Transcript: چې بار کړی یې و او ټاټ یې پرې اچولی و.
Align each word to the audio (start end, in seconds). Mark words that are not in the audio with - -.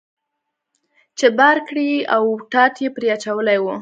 چې 1.17 1.27
بار 1.37 1.57
کړی 1.67 1.85
یې 1.93 1.99
و 2.03 2.05
او 2.15 2.23
ټاټ 2.51 2.73
یې 2.83 2.89
پرې 2.95 3.07
اچولی 3.15 3.57
و. 3.59 3.65